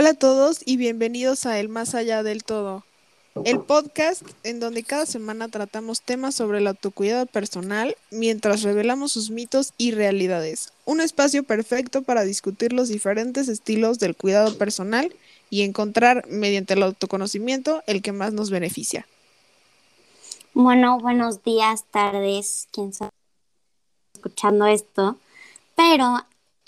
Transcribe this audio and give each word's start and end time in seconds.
Hola 0.00 0.10
a 0.10 0.14
todos 0.14 0.60
y 0.64 0.76
bienvenidos 0.76 1.44
a 1.44 1.58
El 1.58 1.68
Más 1.68 1.96
Allá 1.96 2.22
del 2.22 2.44
Todo, 2.44 2.84
el 3.44 3.58
podcast 3.58 4.22
en 4.44 4.60
donde 4.60 4.84
cada 4.84 5.06
semana 5.06 5.48
tratamos 5.48 6.02
temas 6.02 6.36
sobre 6.36 6.58
el 6.58 6.68
autocuidado 6.68 7.26
personal 7.26 7.96
mientras 8.12 8.62
revelamos 8.62 9.10
sus 9.10 9.30
mitos 9.30 9.72
y 9.76 9.90
realidades. 9.90 10.72
Un 10.84 11.00
espacio 11.00 11.42
perfecto 11.42 12.02
para 12.02 12.22
discutir 12.22 12.72
los 12.72 12.86
diferentes 12.86 13.48
estilos 13.48 13.98
del 13.98 14.14
cuidado 14.14 14.56
personal 14.56 15.12
y 15.50 15.62
encontrar 15.62 16.24
mediante 16.28 16.74
el 16.74 16.84
autoconocimiento 16.84 17.82
el 17.88 18.00
que 18.00 18.12
más 18.12 18.32
nos 18.32 18.50
beneficia. 18.50 19.04
Bueno, 20.54 21.00
buenos 21.00 21.42
días, 21.42 21.86
tardes, 21.90 22.68
quién 22.70 22.92
sabe 22.92 23.10
escuchando 24.14 24.66
esto, 24.66 25.18
pero 25.74 26.24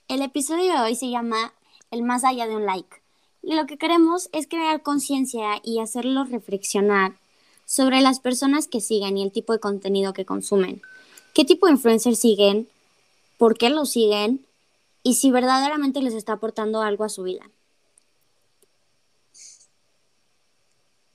el 0.08 0.20
episodio 0.22 0.72
de 0.72 0.80
hoy 0.80 0.96
se 0.96 1.10
llama 1.10 1.52
El 1.92 2.02
más 2.02 2.24
allá 2.24 2.48
de 2.48 2.56
un 2.56 2.66
like. 2.66 2.99
Lo 3.42 3.66
que 3.66 3.78
queremos 3.78 4.28
es 4.32 4.46
crear 4.46 4.82
conciencia 4.82 5.60
y 5.62 5.80
hacerlos 5.80 6.30
reflexionar 6.30 7.14
sobre 7.64 8.00
las 8.00 8.20
personas 8.20 8.68
que 8.68 8.80
siguen 8.80 9.16
y 9.16 9.22
el 9.22 9.32
tipo 9.32 9.52
de 9.52 9.60
contenido 9.60 10.12
que 10.12 10.24
consumen. 10.24 10.82
¿Qué 11.34 11.44
tipo 11.44 11.66
de 11.66 11.72
influencers 11.72 12.18
siguen? 12.18 12.68
¿Por 13.38 13.56
qué 13.56 13.70
los 13.70 13.90
siguen? 13.90 14.44
Y 15.02 15.14
si 15.14 15.30
verdaderamente 15.30 16.02
les 16.02 16.14
está 16.14 16.34
aportando 16.34 16.82
algo 16.82 17.04
a 17.04 17.08
su 17.08 17.22
vida. 17.22 17.50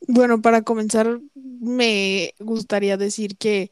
Bueno, 0.08 0.42
para 0.42 0.62
comenzar, 0.62 1.20
me 1.34 2.34
gustaría 2.40 2.98
decir 2.98 3.38
que 3.38 3.72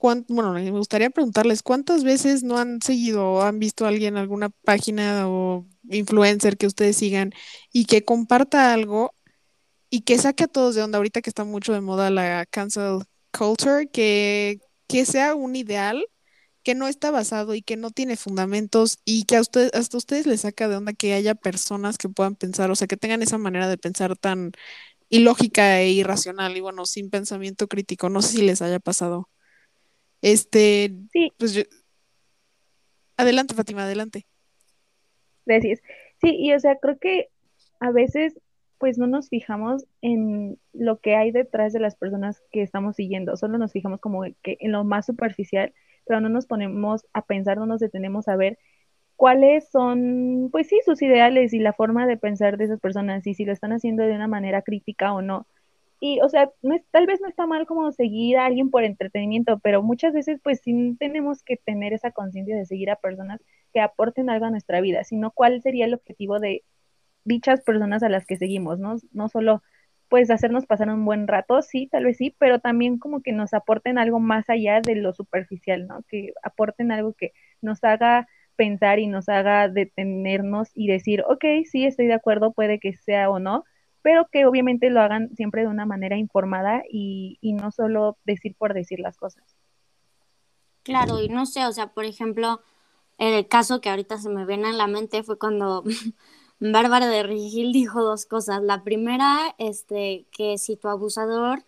bueno, 0.00 0.52
me 0.54 0.70
gustaría 0.70 1.10
preguntarles 1.10 1.62
cuántas 1.62 2.04
veces 2.04 2.42
no 2.42 2.58
han 2.58 2.80
seguido 2.82 3.24
o 3.32 3.42
han 3.42 3.58
visto 3.58 3.84
a 3.84 3.88
alguien, 3.88 4.16
alguna 4.16 4.48
página 4.50 5.28
o 5.28 5.66
influencer 5.90 6.56
que 6.56 6.66
ustedes 6.66 6.96
sigan 6.96 7.32
y 7.72 7.84
que 7.86 8.04
comparta 8.04 8.72
algo 8.72 9.14
y 9.90 10.02
que 10.02 10.18
saque 10.18 10.44
a 10.44 10.48
todos 10.48 10.74
de 10.74 10.82
onda 10.82 10.98
ahorita 10.98 11.22
que 11.22 11.30
está 11.30 11.44
mucho 11.44 11.72
de 11.72 11.80
moda 11.80 12.10
la 12.10 12.46
cancel 12.46 13.00
culture, 13.36 13.88
que, 13.90 14.60
que 14.88 15.04
sea 15.06 15.34
un 15.34 15.56
ideal 15.56 16.04
que 16.62 16.74
no 16.74 16.88
está 16.88 17.10
basado 17.10 17.54
y 17.54 17.62
que 17.62 17.76
no 17.76 17.90
tiene 17.90 18.16
fundamentos 18.16 18.98
y 19.04 19.24
que 19.24 19.36
a 19.36 19.40
ustedes, 19.42 19.72
hasta 19.74 19.96
a 19.96 19.98
ustedes 19.98 20.26
les 20.26 20.42
saca 20.42 20.68
de 20.68 20.76
onda 20.76 20.92
que 20.94 21.14
haya 21.14 21.34
personas 21.34 21.98
que 21.98 22.08
puedan 22.08 22.36
pensar, 22.36 22.70
o 22.70 22.76
sea, 22.76 22.88
que 22.88 22.96
tengan 22.98 23.22
esa 23.22 23.38
manera 23.38 23.68
de 23.68 23.78
pensar 23.78 24.16
tan 24.16 24.52
ilógica 25.10 25.80
e 25.80 25.90
irracional 25.92 26.56
y 26.56 26.60
bueno, 26.60 26.86
sin 26.86 27.10
pensamiento 27.10 27.68
crítico. 27.68 28.08
No 28.10 28.22
sé 28.22 28.38
si 28.38 28.42
les 28.42 28.62
haya 28.62 28.80
pasado. 28.80 29.28
Este, 30.22 30.92
sí. 31.12 31.32
pues 31.38 31.54
yo... 31.54 31.62
Adelante, 33.16 33.54
Fátima, 33.54 33.84
adelante. 33.84 34.26
Gracias. 35.44 35.80
Sí, 36.20 36.36
y 36.38 36.52
o 36.52 36.60
sea, 36.60 36.76
creo 36.76 36.98
que 36.98 37.28
a 37.80 37.90
veces 37.90 38.38
pues 38.78 38.96
no 38.96 39.06
nos 39.06 39.28
fijamos 39.28 39.84
en 40.00 40.58
lo 40.72 41.00
que 41.00 41.14
hay 41.14 41.32
detrás 41.32 41.74
de 41.74 41.80
las 41.80 41.96
personas 41.96 42.42
que 42.50 42.62
estamos 42.62 42.96
siguiendo, 42.96 43.36
solo 43.36 43.58
nos 43.58 43.72
fijamos 43.72 44.00
como 44.00 44.22
que 44.42 44.56
en 44.58 44.72
lo 44.72 44.84
más 44.84 45.04
superficial, 45.04 45.74
pero 46.06 46.22
no 46.22 46.30
nos 46.30 46.46
ponemos 46.46 47.06
a 47.12 47.22
pensar, 47.26 47.58
no 47.58 47.66
nos 47.66 47.80
detenemos 47.80 48.26
a 48.26 48.36
ver 48.36 48.58
cuáles 49.16 49.68
son, 49.68 50.48
pues 50.50 50.68
sí, 50.68 50.80
sus 50.82 51.02
ideales 51.02 51.52
y 51.52 51.58
la 51.58 51.74
forma 51.74 52.06
de 52.06 52.16
pensar 52.16 52.56
de 52.56 52.64
esas 52.64 52.80
personas 52.80 53.26
y 53.26 53.34
si 53.34 53.44
lo 53.44 53.52
están 53.52 53.72
haciendo 53.72 54.02
de 54.02 54.14
una 54.14 54.28
manera 54.28 54.62
crítica 54.62 55.12
o 55.12 55.20
no. 55.20 55.46
Y, 56.00 56.20
o 56.22 56.28
sea, 56.28 56.50
no 56.62 56.74
es, 56.74 56.82
tal 56.90 57.06
vez 57.06 57.20
no 57.20 57.28
está 57.28 57.46
mal 57.46 57.66
como 57.66 57.92
seguir 57.92 58.38
a 58.38 58.46
alguien 58.46 58.70
por 58.70 58.84
entretenimiento, 58.84 59.58
pero 59.60 59.82
muchas 59.82 60.14
veces 60.14 60.40
pues 60.42 60.60
sí 60.62 60.96
tenemos 60.98 61.42
que 61.42 61.58
tener 61.58 61.92
esa 61.92 62.10
conciencia 62.10 62.56
de 62.56 62.64
seguir 62.66 62.90
a 62.90 62.96
personas 62.96 63.40
que 63.74 63.80
aporten 63.80 64.30
algo 64.30 64.46
a 64.46 64.50
nuestra 64.50 64.80
vida, 64.80 65.04
sino 65.04 65.30
cuál 65.30 65.60
sería 65.62 65.84
el 65.84 65.94
objetivo 65.94 66.38
de 66.40 66.64
dichas 67.24 67.60
personas 67.62 68.02
a 68.02 68.08
las 68.08 68.26
que 68.26 68.36
seguimos, 68.36 68.78
¿no? 68.78 68.96
No 69.12 69.28
solo 69.28 69.62
pues 70.08 70.30
hacernos 70.30 70.66
pasar 70.66 70.88
un 70.88 71.04
buen 71.04 71.28
rato, 71.28 71.62
sí, 71.62 71.86
tal 71.86 72.04
vez 72.04 72.16
sí, 72.16 72.34
pero 72.38 72.58
también 72.58 72.98
como 72.98 73.22
que 73.22 73.32
nos 73.32 73.54
aporten 73.54 73.96
algo 73.98 74.18
más 74.18 74.50
allá 74.50 74.80
de 74.80 74.96
lo 74.96 75.12
superficial, 75.12 75.86
¿no? 75.86 76.02
Que 76.08 76.32
aporten 76.42 76.90
algo 76.92 77.14
que 77.14 77.32
nos 77.62 77.84
haga 77.84 78.26
pensar 78.56 78.98
y 78.98 79.06
nos 79.06 79.28
haga 79.28 79.68
detenernos 79.68 80.70
y 80.74 80.88
decir, 80.88 81.22
ok, 81.28 81.44
sí, 81.70 81.86
estoy 81.86 82.08
de 82.08 82.14
acuerdo, 82.14 82.52
puede 82.52 82.80
que 82.80 82.92
sea 82.94 83.30
o 83.30 83.38
no, 83.38 83.64
pero 84.02 84.26
que 84.30 84.46
obviamente 84.46 84.90
lo 84.90 85.00
hagan 85.00 85.34
siempre 85.36 85.62
de 85.62 85.68
una 85.68 85.86
manera 85.86 86.16
informada 86.16 86.82
y, 86.90 87.38
no 87.42 87.70
solo 87.70 88.16
decir 88.24 88.54
por 88.56 88.74
decir 88.74 89.00
las 89.00 89.16
cosas. 89.16 89.44
Claro, 90.82 91.22
y 91.22 91.28
no 91.28 91.46
sé, 91.46 91.66
o 91.66 91.72
sea, 91.72 91.88
por 91.88 92.04
ejemplo, 92.04 92.60
el 93.18 93.46
caso 93.48 93.80
que 93.80 93.90
ahorita 93.90 94.18
se 94.18 94.30
me 94.30 94.46
viene 94.46 94.70
en 94.70 94.78
la 94.78 94.86
mente 94.86 95.22
fue 95.22 95.38
cuando 95.38 95.84
Bárbara 96.60 97.08
de 97.08 97.22
Regil 97.22 97.72
dijo 97.72 98.02
dos 98.02 98.26
cosas. 98.26 98.62
La 98.62 98.82
primera, 98.82 99.54
este, 99.58 100.26
que 100.30 100.58
si 100.58 100.76
tu 100.76 100.88
abusador 100.88 101.64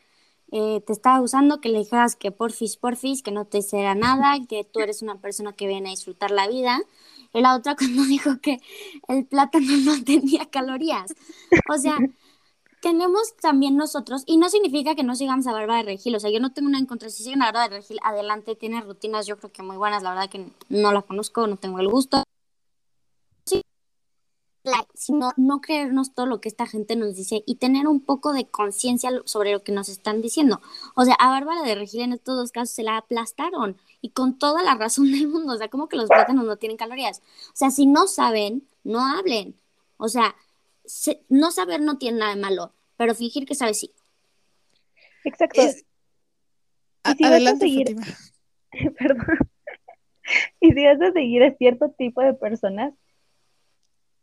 eh, 0.54 0.82
te 0.87 0.93
está 0.93 1.16
abusando, 1.16 1.62
que 1.62 1.70
le 1.70 1.78
dijeras 1.78 2.14
que 2.14 2.31
porfis, 2.31 2.76
porfis, 2.76 3.22
que 3.22 3.31
no 3.31 3.47
te 3.47 3.59
hiciera 3.59 3.94
nada, 3.94 4.37
que 4.49 4.64
tú 4.64 4.81
eres 4.81 5.03
una 5.03 5.19
persona 5.19 5.54
que 5.54 5.66
viene 5.66 5.88
a 5.88 5.93
disfrutar 5.93 6.31
la 6.31 6.47
vida. 6.47 6.81
Y 7.32 7.41
la 7.41 7.56
otra 7.56 7.75
cuando 7.78 8.04
dijo 8.04 8.38
que 8.41 8.60
el 9.09 9.25
plátano 9.25 9.76
no 9.78 10.04
tenía 10.04 10.47
calorías. 10.50 11.14
O 11.70 11.78
sea, 11.78 11.97
tenemos 12.82 13.37
también 13.37 13.76
nosotros, 13.76 14.25
y 14.26 14.37
no 14.38 14.50
significa 14.50 14.97
que 14.97 15.04
no 15.04 15.15
sigamos 15.15 15.47
a 15.47 15.53
Bárbara 15.53 15.78
de 15.78 15.84
Regil, 15.84 16.16
o 16.16 16.20
sea, 16.20 16.31
yo 16.31 16.41
no 16.41 16.53
tengo 16.53 16.69
una 16.69 16.81
en 16.81 16.87
contra, 16.87 17.09
si 17.10 17.22
siguen 17.22 17.41
a 17.41 17.47
Bárbara 17.47 17.69
de 17.69 17.76
Regil, 17.76 18.00
adelante, 18.03 18.56
tiene 18.56 18.81
rutinas, 18.81 19.25
yo 19.25 19.38
creo 19.38 19.53
que 19.53 19.62
muy 19.62 19.76
buenas, 19.76 20.03
la 20.03 20.10
verdad 20.10 20.28
que 20.28 20.50
no 20.69 20.93
la 20.93 21.00
conozco, 21.03 21.47
no 21.47 21.56
tengo 21.56 21.78
el 21.78 21.87
gusto. 21.88 22.25
Sí, 23.44 23.62
sino 24.94 25.32
no 25.37 25.60
creernos 25.60 26.12
todo 26.12 26.26
lo 26.26 26.41
que 26.41 26.48
esta 26.48 26.66
gente 26.66 26.97
nos 26.97 27.15
dice 27.15 27.44
y 27.47 27.54
tener 27.54 27.87
un 27.87 28.00
poco 28.00 28.32
de 28.32 28.48
conciencia 28.48 29.10
sobre 29.26 29.53
lo 29.53 29.62
que 29.62 29.70
nos 29.70 29.88
están 29.88 30.20
diciendo. 30.20 30.60
O 30.97 31.04
sea, 31.04 31.14
a 31.14 31.28
Bárbara 31.31 31.62
de 31.62 31.76
Regil 31.76 32.00
en 32.00 32.14
estos 32.14 32.37
dos 32.37 32.50
casos 32.50 32.75
se 32.75 32.82
la 32.82 32.97
aplastaron 32.97 33.76
y 34.00 34.10
con 34.10 34.41
toda 34.41 34.60
la 34.64 34.75
razón 34.75 35.12
del 35.12 35.28
mundo, 35.28 35.53
o 35.53 35.56
sea, 35.56 35.69
como 35.69 35.88
que 35.88 35.97
los 35.97 36.09
plátanos 36.09 36.44
no 36.44 36.56
tienen 36.56 36.76
calorías. 36.76 37.20
O 37.49 37.54
sea, 37.56 37.70
si 37.70 37.87
no 37.87 38.09
saben, 38.09 38.66
no 38.82 39.06
hablen. 39.06 39.54
O 39.99 40.09
sea, 40.09 40.34
no 41.28 41.50
saber 41.50 41.81
no 41.81 41.98
tiene 41.98 42.19
nada 42.19 42.34
de 42.34 42.41
malo, 42.41 42.75
pero 42.97 43.15
fingir 43.15 43.47
que 43.47 43.54
sabes 43.54 43.81
sí. 43.81 43.93
Exacto. 45.25 45.60
y 45.62 45.69
si 45.69 47.25
Adelante, 47.25 47.44
vas 47.44 47.54
a 47.54 47.59
seguir... 47.59 47.97
Perdón. 48.98 49.38
y 50.60 50.72
si 50.72 50.84
vas 50.84 51.00
a 51.00 51.12
seguir 51.12 51.43
a 51.44 51.54
cierto 51.56 51.91
tipo 51.91 52.22
de 52.22 52.34
personas, 52.34 52.94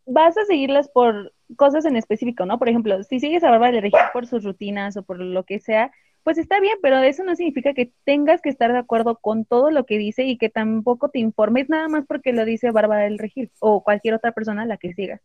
vas 0.05 0.37
a 0.37 0.45
seguirlas 0.45 0.89
por 0.89 1.33
cosas 1.55 1.85
en 1.85 1.95
específico, 1.95 2.45
¿no? 2.45 2.57
Por 2.57 2.69
ejemplo, 2.69 3.03
si 3.03 3.19
sigues 3.19 3.43
a 3.43 3.51
Bárbara 3.51 3.73
de 3.73 3.81
Regil 3.81 3.99
por 4.11 4.27
sus 4.27 4.43
rutinas 4.43 4.97
o 4.97 5.03
por 5.03 5.19
lo 5.19 5.43
que 5.43 5.59
sea, 5.59 5.91
pues 6.23 6.37
está 6.37 6.59
bien, 6.59 6.77
pero 6.81 6.99
eso 6.99 7.23
no 7.23 7.35
significa 7.35 7.73
que 7.73 7.91
tengas 8.03 8.41
que 8.41 8.49
estar 8.49 8.71
de 8.71 8.79
acuerdo 8.79 9.17
con 9.17 9.45
todo 9.45 9.71
lo 9.71 9.85
que 9.85 9.97
dice 9.97 10.23
y 10.23 10.37
que 10.37 10.49
tampoco 10.49 11.09
te 11.09 11.19
informes 11.19 11.69
nada 11.69 11.87
más 11.87 12.05
porque 12.05 12.33
lo 12.33 12.45
dice 12.45 12.71
Bárbara 12.71 13.03
del 13.03 13.19
Regil 13.19 13.51
o 13.59 13.83
cualquier 13.83 14.15
otra 14.15 14.31
persona 14.31 14.63
a 14.63 14.65
la 14.65 14.77
que 14.77 14.93
sigas. 14.93 15.21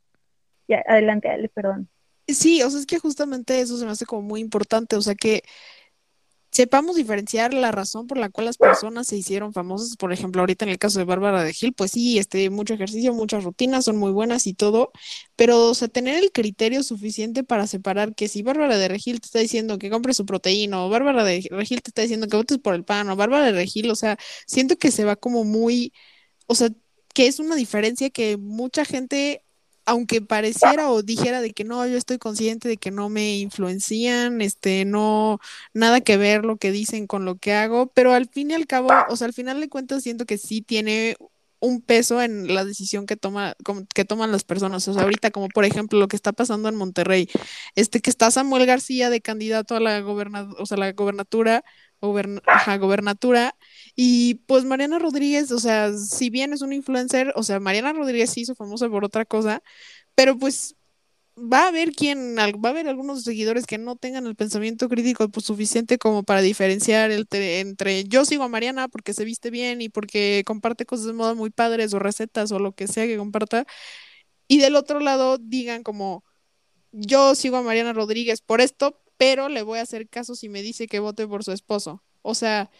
Ya, 0.68 0.82
adelante, 0.86 1.28
Ale, 1.28 1.48
perdón. 1.48 1.88
Sí, 2.26 2.62
o 2.62 2.70
sea, 2.70 2.80
es 2.80 2.86
que 2.86 2.98
justamente 2.98 3.60
eso 3.60 3.76
se 3.76 3.84
me 3.84 3.90
hace 3.90 4.06
como 4.06 4.22
muy 4.22 4.40
importante, 4.40 4.96
o 4.96 5.02
sea, 5.02 5.14
que 5.14 5.42
sepamos 6.54 6.94
diferenciar 6.94 7.52
la 7.52 7.72
razón 7.72 8.06
por 8.06 8.16
la 8.16 8.28
cual 8.28 8.46
las 8.46 8.58
personas 8.58 9.08
se 9.08 9.16
hicieron 9.16 9.52
famosas. 9.52 9.96
Por 9.96 10.12
ejemplo, 10.12 10.40
ahorita 10.40 10.64
en 10.64 10.70
el 10.70 10.78
caso 10.78 11.00
de 11.00 11.04
Bárbara 11.04 11.42
de 11.42 11.52
Gil, 11.52 11.72
pues 11.74 11.90
sí, 11.90 12.16
este, 12.18 12.48
mucho 12.48 12.74
ejercicio, 12.74 13.12
muchas 13.12 13.42
rutinas, 13.42 13.84
son 13.84 13.96
muy 13.96 14.12
buenas 14.12 14.46
y 14.46 14.54
todo, 14.54 14.92
pero 15.34 15.66
o 15.70 15.74
sea, 15.74 15.88
tener 15.88 16.22
el 16.22 16.30
criterio 16.30 16.84
suficiente 16.84 17.42
para 17.42 17.66
separar 17.66 18.14
que 18.14 18.28
si 18.28 18.42
Bárbara 18.44 18.78
de 18.78 18.86
Regil 18.88 19.20
te 19.20 19.26
está 19.26 19.40
diciendo 19.40 19.78
que 19.78 19.90
compres 19.90 20.16
su 20.16 20.26
proteína, 20.26 20.84
o 20.84 20.88
Bárbara 20.88 21.24
de 21.24 21.44
Regil 21.50 21.82
te 21.82 21.90
está 21.90 22.02
diciendo 22.02 22.28
que 22.28 22.36
votes 22.36 22.58
por 22.58 22.74
el 22.76 22.84
pan, 22.84 23.10
o 23.10 23.16
Bárbara 23.16 23.46
de 23.46 23.52
Regil, 23.52 23.90
o 23.90 23.96
sea, 23.96 24.16
siento 24.46 24.76
que 24.76 24.92
se 24.92 25.04
va 25.04 25.16
como 25.16 25.42
muy, 25.44 25.92
o 26.46 26.54
sea, 26.54 26.68
que 27.14 27.26
es 27.26 27.40
una 27.40 27.56
diferencia 27.56 28.10
que 28.10 28.36
mucha 28.36 28.84
gente 28.84 29.43
aunque 29.86 30.22
pareciera 30.22 30.90
o 30.90 31.02
dijera 31.02 31.40
de 31.40 31.52
que 31.52 31.64
no, 31.64 31.86
yo 31.86 31.96
estoy 31.96 32.18
consciente 32.18 32.68
de 32.68 32.76
que 32.76 32.90
no 32.90 33.08
me 33.08 33.38
influencian, 33.38 34.40
este, 34.40 34.84
no, 34.84 35.40
nada 35.72 36.00
que 36.00 36.16
ver 36.16 36.44
lo 36.44 36.56
que 36.56 36.72
dicen 36.72 37.06
con 37.06 37.24
lo 37.24 37.36
que 37.36 37.52
hago, 37.52 37.88
pero 37.88 38.12
al 38.12 38.28
fin 38.28 38.50
y 38.50 38.54
al 38.54 38.66
cabo, 38.66 38.88
o 39.08 39.16
sea, 39.16 39.26
al 39.26 39.34
final 39.34 39.60
de 39.60 39.68
cuentas 39.68 40.02
siento 40.02 40.26
que 40.26 40.38
sí 40.38 40.62
tiene 40.62 41.16
un 41.60 41.80
peso 41.80 42.20
en 42.22 42.54
la 42.54 42.64
decisión 42.64 43.06
que 43.06 43.16
toma 43.16 43.54
que 43.94 44.04
toman 44.04 44.30
las 44.32 44.44
personas, 44.44 44.86
o 44.86 44.92
sea, 44.92 45.02
ahorita 45.02 45.30
como 45.30 45.48
por 45.48 45.64
ejemplo 45.64 45.98
lo 45.98 46.08
que 46.08 46.16
está 46.16 46.32
pasando 46.32 46.68
en 46.68 46.76
Monterrey, 46.76 47.28
este 47.74 48.00
que 48.00 48.10
está 48.10 48.30
Samuel 48.30 48.66
García 48.66 49.08
de 49.10 49.20
candidato 49.22 49.74
a 49.76 49.80
la 49.80 50.04
o 50.04 50.66
sea, 50.66 50.76
la 50.76 50.92
gobernatura 50.92 51.64
gobernatura. 52.04 53.56
Y 53.96 54.36
pues 54.46 54.64
Mariana 54.64 54.98
Rodríguez, 54.98 55.50
o 55.52 55.58
sea, 55.60 55.92
si 55.94 56.30
bien 56.30 56.52
es 56.52 56.62
un 56.62 56.72
influencer, 56.72 57.32
o 57.36 57.42
sea, 57.42 57.60
Mariana 57.60 57.92
Rodríguez 57.92 58.30
sí 58.30 58.42
hizo 58.42 58.54
famosa 58.54 58.88
por 58.88 59.04
otra 59.04 59.24
cosa, 59.24 59.62
pero 60.14 60.38
pues 60.38 60.76
va 61.36 61.64
a 61.64 61.68
haber 61.68 61.92
quien, 61.92 62.36
va 62.36 62.68
a 62.68 62.72
haber 62.72 62.88
algunos 62.88 63.24
seguidores 63.24 63.66
que 63.66 63.78
no 63.78 63.96
tengan 63.96 64.26
el 64.26 64.36
pensamiento 64.36 64.88
crítico 64.88 65.28
pues, 65.28 65.46
suficiente 65.46 65.98
como 65.98 66.22
para 66.22 66.42
diferenciar 66.42 67.10
entre 67.10 68.04
yo 68.04 68.24
sigo 68.24 68.44
a 68.44 68.48
Mariana 68.48 68.88
porque 68.88 69.14
se 69.14 69.24
viste 69.24 69.50
bien 69.50 69.82
y 69.82 69.88
porque 69.88 70.44
comparte 70.46 70.86
cosas 70.86 71.06
de 71.06 71.12
moda 71.12 71.34
muy 71.34 71.50
padres 71.50 71.92
o 71.94 71.98
recetas 71.98 72.52
o 72.52 72.58
lo 72.60 72.72
que 72.72 72.86
sea 72.86 73.06
que 73.06 73.16
comparta, 73.16 73.66
y 74.48 74.58
del 74.58 74.76
otro 74.76 75.00
lado 75.00 75.38
digan 75.38 75.82
como, 75.82 76.24
yo 76.92 77.34
sigo 77.34 77.56
a 77.56 77.62
Mariana 77.62 77.92
Rodríguez 77.92 78.40
por 78.42 78.60
esto, 78.60 79.00
pero 79.16 79.48
le 79.48 79.62
voy 79.62 79.78
a 79.78 79.82
hacer 79.82 80.08
caso 80.08 80.34
si 80.34 80.48
me 80.48 80.62
dice 80.62 80.86
que 80.86 80.98
vote 81.00 81.26
por 81.26 81.44
su 81.44 81.52
esposo. 81.52 82.02
O 82.22 82.34
sea, 82.34 82.70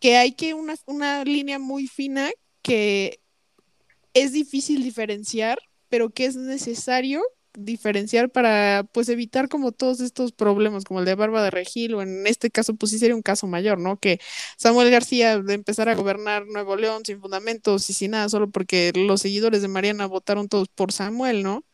que 0.00 0.16
hay 0.16 0.32
que 0.32 0.54
una, 0.54 0.74
una 0.86 1.24
línea 1.24 1.58
muy 1.58 1.86
fina 1.86 2.30
que 2.62 3.20
es 4.14 4.32
difícil 4.32 4.82
diferenciar, 4.82 5.58
pero 5.88 6.10
que 6.10 6.26
es 6.26 6.36
necesario 6.36 7.22
diferenciar 7.54 8.30
para 8.30 8.84
pues 8.92 9.08
evitar 9.08 9.48
como 9.48 9.72
todos 9.72 10.00
estos 10.00 10.32
problemas 10.32 10.84
como 10.84 11.00
el 11.00 11.06
de 11.06 11.14
Barba 11.16 11.42
de 11.42 11.50
Regil 11.50 11.94
o 11.94 12.02
en 12.02 12.26
este 12.26 12.50
caso 12.50 12.74
pues 12.74 12.92
sí 12.92 12.98
sería 12.98 13.16
un 13.16 13.22
caso 13.22 13.46
mayor, 13.46 13.78
¿no? 13.78 13.98
Que 13.98 14.20
Samuel 14.56 14.90
García 14.90 15.38
de 15.40 15.54
empezar 15.54 15.88
a 15.88 15.94
gobernar 15.94 16.46
Nuevo 16.46 16.76
León 16.76 17.02
sin 17.04 17.20
fundamentos 17.20 17.90
y 17.90 17.92
sin 17.92 18.12
nada 18.12 18.28
solo 18.28 18.50
porque 18.50 18.92
los 18.94 19.22
seguidores 19.22 19.62
de 19.62 19.68
Mariana 19.68 20.06
votaron 20.06 20.48
todos 20.48 20.68
por 20.68 20.92
Samuel, 20.92 21.42
¿no? 21.42 21.64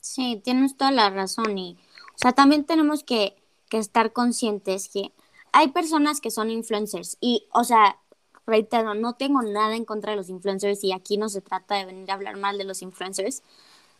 Sí, 0.00 0.40
tienes 0.44 0.76
toda 0.76 0.90
la 0.90 1.10
razón 1.10 1.56
y 1.58 1.76
o 2.18 2.20
sea, 2.20 2.32
también 2.32 2.64
tenemos 2.64 3.04
que, 3.04 3.36
que 3.68 3.78
estar 3.78 4.12
conscientes 4.12 4.88
que 4.88 5.12
hay 5.52 5.68
personas 5.68 6.20
que 6.20 6.32
son 6.32 6.50
influencers 6.50 7.16
y 7.20 7.46
o 7.52 7.62
sea, 7.62 7.96
reitero, 8.44 8.94
no 8.94 9.14
tengo 9.14 9.40
nada 9.42 9.76
en 9.76 9.84
contra 9.84 10.10
de 10.10 10.16
los 10.16 10.28
influencers 10.28 10.82
y 10.82 10.90
aquí 10.92 11.16
no 11.16 11.28
se 11.28 11.42
trata 11.42 11.76
de 11.76 11.84
venir 11.84 12.10
a 12.10 12.14
hablar 12.14 12.36
mal 12.36 12.58
de 12.58 12.64
los 12.64 12.82
influencers, 12.82 13.44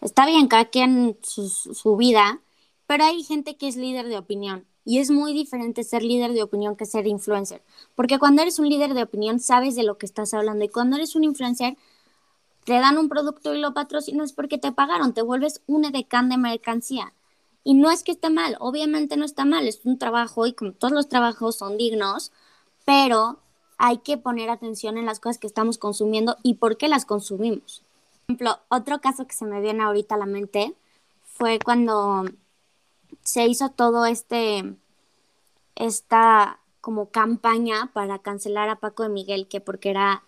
está 0.01 0.27
bien, 0.27 0.49
cada 0.49 0.65
quien 0.65 1.17
su, 1.23 1.49
su 1.49 1.97
vida, 1.97 2.41
pero 2.89 3.05
hay 3.05 3.23
gente 3.23 3.57
que 3.57 3.69
es 3.69 3.77
líder 3.77 4.09
de 4.09 4.19
opinión 4.19 4.67
y 4.85 4.99
es 4.99 5.13
muy 5.13 5.33
diferente 5.33 5.85
ser 5.85 6.03
líder 6.03 6.33
de 6.33 6.43
opinión 6.43 6.75
que 6.75 6.87
ser 6.87 7.07
influencer, 7.07 7.63
porque 7.95 8.19
cuando 8.19 8.43
eres 8.43 8.59
un 8.59 8.69
líder 8.69 8.95
de 8.95 9.05
opinión 9.05 9.39
sabes 9.39 9.77
de 9.77 9.85
lo 9.85 9.97
que 9.97 10.07
estás 10.07 10.35
hablando 10.35 10.65
y 10.65 10.69
cuando 10.69 10.97
eres 10.97 11.15
un 11.15 11.23
influencer 11.23 11.77
te 12.65 12.73
dan 12.75 12.99
un 12.99 13.09
producto 13.09 13.55
y 13.55 13.61
lo 13.61 13.75
patrocinas 13.75 14.33
porque 14.33 14.59
te 14.59 14.73
pagaron, 14.73 15.15
te 15.15 15.23
vuelves 15.23 15.63
un 15.69 15.85
edecán 15.85 16.29
de 16.29 16.37
mercancía. 16.37 17.15
Y 17.69 17.75
no 17.75 17.91
es 17.91 18.03
que 18.03 18.13
esté 18.13 18.31
mal, 18.31 18.57
obviamente 18.61 19.19
no 19.19 19.27
está 19.27 19.45
mal, 19.45 19.69
es 19.69 19.85
un 19.85 19.99
trabajo 19.99 20.47
y 20.47 20.55
como 20.55 20.73
todos 20.73 20.91
los 20.91 21.07
trabajos 21.07 21.57
son 21.57 21.77
dignos, 21.77 22.33
pero 22.87 23.41
hay 23.77 23.99
que 23.99 24.17
poner 24.17 24.49
atención 24.49 24.97
en 24.97 25.05
las 25.05 25.21
cosas 25.21 25.37
que 25.37 25.47
estamos 25.47 25.77
consumiendo 25.77 26.39
y 26.43 26.55
por 26.55 26.79
qué 26.79 26.89
las 26.89 27.05
consumimos. 27.05 27.83
Ejemplo, 28.27 28.59
otro 28.71 29.03
caso 29.03 29.27
que 29.27 29.35
se 29.35 29.45
me 29.45 29.61
viene 29.61 29.83
ahorita 29.83 30.15
a 30.15 30.19
la 30.19 30.25
mente 30.25 30.75
fue 31.25 31.59
cuando 31.59 32.25
se 33.23 33.47
hizo 33.47 33.69
todo 33.69 34.07
este, 34.07 34.75
esta 35.75 36.61
como 36.81 37.11
campaña 37.11 37.91
para 37.93 38.19
cancelar 38.21 38.71
a 38.71 38.81
Paco 38.81 39.03
de 39.03 39.11
Miguel, 39.11 39.47
que 39.47 39.61
porque 39.61 39.91
era, 39.91 40.25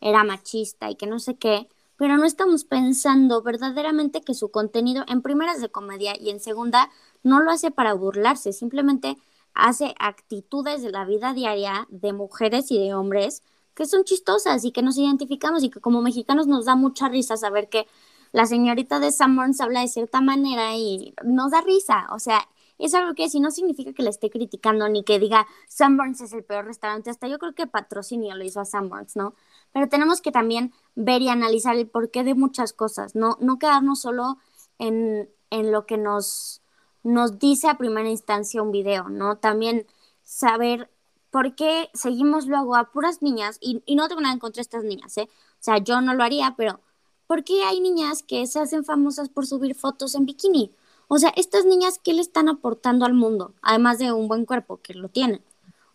era 0.00 0.24
machista 0.24 0.90
y 0.90 0.96
que 0.96 1.06
no 1.06 1.20
sé 1.20 1.36
qué, 1.36 1.68
pero 2.00 2.16
no 2.16 2.24
estamos 2.24 2.64
pensando 2.64 3.42
verdaderamente 3.42 4.22
que 4.22 4.32
su 4.32 4.50
contenido 4.50 5.04
en 5.06 5.20
primera 5.20 5.52
es 5.52 5.60
de 5.60 5.68
comedia 5.68 6.14
y 6.18 6.30
en 6.30 6.40
segunda 6.40 6.88
no 7.22 7.42
lo 7.42 7.50
hace 7.50 7.70
para 7.70 7.92
burlarse, 7.92 8.54
simplemente 8.54 9.18
hace 9.52 9.94
actitudes 9.98 10.80
de 10.80 10.92
la 10.92 11.04
vida 11.04 11.34
diaria 11.34 11.86
de 11.90 12.14
mujeres 12.14 12.70
y 12.70 12.78
de 12.78 12.94
hombres 12.94 13.42
que 13.74 13.84
son 13.84 14.04
chistosas 14.04 14.64
y 14.64 14.72
que 14.72 14.80
nos 14.80 14.96
identificamos 14.96 15.62
y 15.62 15.68
que 15.68 15.80
como 15.80 16.00
mexicanos 16.00 16.46
nos 16.46 16.64
da 16.64 16.74
mucha 16.74 17.10
risa 17.10 17.36
saber 17.36 17.68
que 17.68 17.86
la 18.32 18.46
señorita 18.46 18.98
de 18.98 19.12
Sanborns 19.12 19.60
habla 19.60 19.82
de 19.82 19.88
cierta 19.88 20.22
manera 20.22 20.74
y 20.76 21.12
nos 21.22 21.50
da 21.50 21.60
risa. 21.60 22.06
O 22.12 22.18
sea, 22.18 22.48
es 22.84 22.94
algo 22.94 23.14
que 23.14 23.28
si 23.28 23.40
no 23.40 23.50
significa 23.50 23.92
que 23.92 24.02
le 24.02 24.10
esté 24.10 24.30
criticando 24.30 24.88
ni 24.88 25.04
que 25.04 25.18
diga 25.18 25.46
Sanborns 25.68 26.20
es 26.20 26.32
el 26.32 26.44
peor 26.44 26.66
restaurante. 26.66 27.10
Hasta 27.10 27.28
yo 27.28 27.38
creo 27.38 27.54
que 27.54 27.66
patrocinio 27.66 28.34
lo 28.34 28.44
hizo 28.44 28.60
a 28.60 28.64
Sanborns, 28.64 29.16
¿no? 29.16 29.34
Pero 29.72 29.88
tenemos 29.88 30.20
que 30.20 30.32
también 30.32 30.72
ver 30.94 31.22
y 31.22 31.28
analizar 31.28 31.76
el 31.76 31.88
porqué 31.88 32.24
de 32.24 32.34
muchas 32.34 32.72
cosas, 32.72 33.14
no, 33.14 33.36
no 33.40 33.58
quedarnos 33.58 34.00
solo 34.00 34.38
en, 34.78 35.30
en 35.50 35.72
lo 35.72 35.86
que 35.86 35.98
nos, 35.98 36.62
nos 37.02 37.38
dice 37.38 37.68
a 37.68 37.78
primera 37.78 38.08
instancia 38.08 38.62
un 38.62 38.72
video, 38.72 39.08
¿no? 39.08 39.36
También 39.38 39.86
saber 40.22 40.90
¿por 41.30 41.54
qué 41.54 41.90
seguimos 41.94 42.46
luego 42.46 42.76
a 42.76 42.90
puras 42.90 43.22
niñas? 43.22 43.58
Y, 43.60 43.82
no 43.94 44.08
tengo 44.08 44.20
nada 44.20 44.34
en 44.34 44.40
contra 44.40 44.60
de 44.60 44.62
estas 44.62 44.84
niñas, 44.84 45.16
¿eh? 45.18 45.28
O 45.30 45.62
sea, 45.62 45.78
yo 45.78 46.00
no 46.00 46.14
lo 46.14 46.24
haría, 46.24 46.54
pero 46.56 46.80
¿por 47.26 47.44
qué 47.44 47.62
hay 47.64 47.80
niñas 47.80 48.22
que 48.22 48.46
se 48.46 48.60
hacen 48.60 48.84
famosas 48.84 49.28
por 49.28 49.46
subir 49.46 49.74
fotos 49.74 50.14
en 50.14 50.26
bikini? 50.26 50.74
O 51.12 51.18
sea, 51.18 51.32
estas 51.34 51.64
niñas, 51.64 51.98
¿qué 51.98 52.12
le 52.14 52.20
están 52.20 52.48
aportando 52.48 53.04
al 53.04 53.14
mundo? 53.14 53.52
Además 53.62 53.98
de 53.98 54.12
un 54.12 54.28
buen 54.28 54.46
cuerpo, 54.46 54.76
que 54.80 54.94
lo 54.94 55.08
tienen, 55.08 55.42